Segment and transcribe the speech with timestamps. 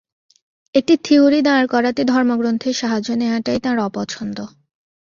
[0.75, 4.37] একটি থিওরি দাঁড় করাতে ধর্মগ্রন্থের সাহায্য নেয়াটাই তাঁর অপছন্দ।